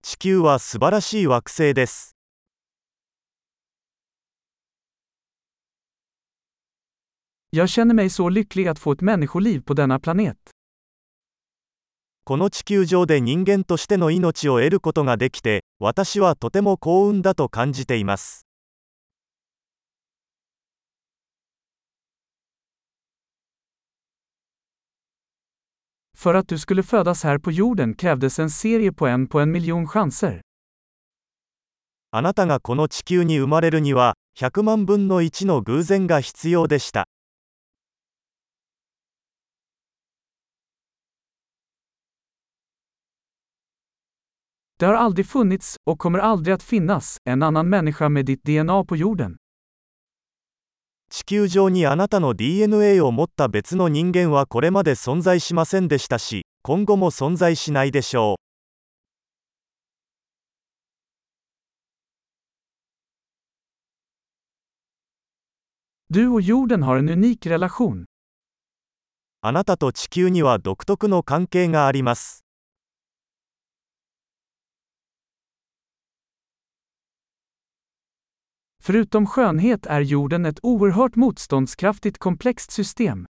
[0.00, 2.16] 地球は素晴らしい惑星です。
[12.24, 18.49] この地球上で人間としての命を得ることができて、私はとても幸運だと感じています。
[26.19, 29.87] För att du skulle födas här på jorden krävdes en serie på en på en miljon
[29.87, 30.41] chanser.
[32.11, 37.07] あなたがこの地球に生まれるには、100万分の1の偶然が必要でした。
[44.77, 48.83] Det har aldrig funnits, och kommer aldrig att finnas, en annan människa med ditt DNA
[48.85, 49.37] på jorden.
[51.12, 58.40] 地球上にあなたの DNA を持った別の人間はこれまで存在しませんでしたし、今後も存在しないでしょう。
[69.42, 72.44] あなたと地球には独特の関係があります。
[78.79, 83.25] Förutom skönhet är jorden ett oerhört motståndskraftigt komplext system.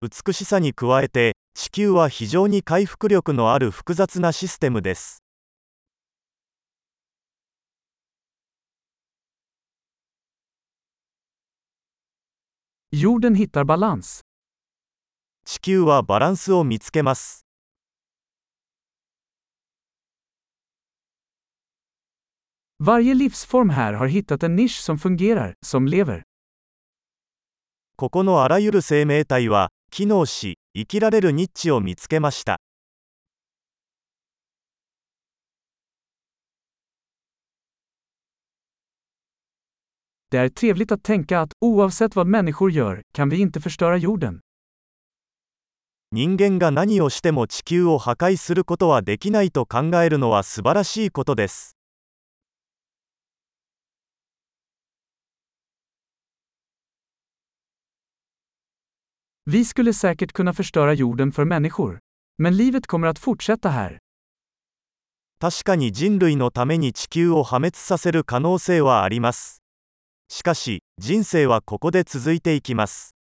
[0.00, 5.18] 美しさに加えて、地球は非常に回復力のある複雑なシステムです。
[12.92, 14.20] Jorden hittar balans.
[15.44, 17.44] 地球はバランスを見つけます。
[22.81, 24.97] Varje livsform här har hittat en nisch som
[25.85, 26.23] ル
[27.97, 32.61] ここのあらゆる生命体は機能し生きられるニッチを見つけました。
[46.11, 51.78] 人間が何をしても地球を破壊することはできないと考えるのは素晴らしいことです。
[59.48, 61.98] Vi skulle säkert kunna förstöra jorden för människor.
[62.38, 63.98] Men livet kommer att fortsätta här.
[65.40, 69.62] 確かに人類のために地球を破滅させる可能性はあります。
[70.28, 73.14] しかし、人生はここで続いていきます。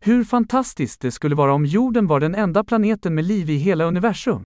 [0.00, 3.84] Hur fantastiskt det skulle vara om jorden var den enda planeten med liv i hela
[3.84, 4.42] universum.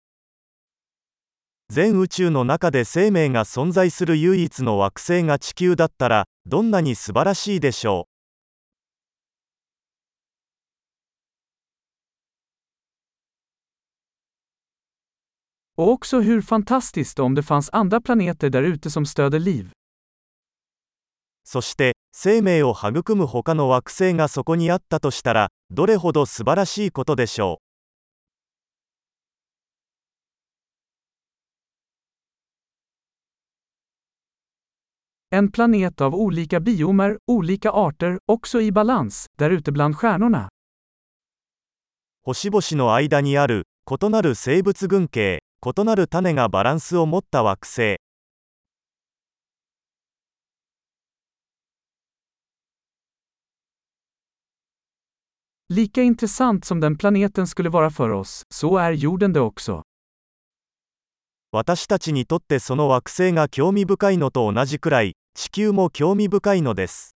[1.70, 8.08] 全宇宙の中で生命が存在する唯一の惑星が地球だったら、どんなに素晴らしいでしょ
[15.78, 19.72] う？Och också hur fantastiskt om det fanns andra planeter där ute som stöder liv.
[21.44, 27.65] そして、生命を育む他の惑星がそこにあったとしたら、どれほど素晴らしいことでしょう？
[35.38, 40.50] En planet av olika biomer, olika arter, också i balans, där ute bland stjärnorna.
[42.24, 47.98] 星々の間にある、異なる生物群系、異なる種がバランスを持った惑星。
[55.70, 59.82] Lika intressant som den planeten skulle vara för oss, så är jorden det också.
[61.52, 67.14] 私たちにとってその惑星が興味深いのと同じくらい、地球も興味深いのです。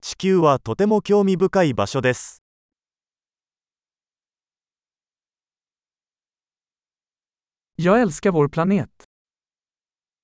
[0.00, 2.42] 地球はとても興味深い場所です。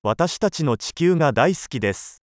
[0.03, 2.22] 私たちの地球が大好きです。